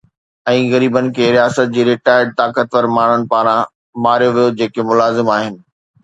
[0.51, 3.59] ۽ غريبن کي رياست جي ريٽائرڊ طاقتور ماڻهن پاران
[4.07, 5.61] ماريو ويو جيڪي ملازم آهن